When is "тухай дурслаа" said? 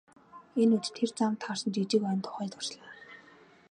2.25-2.89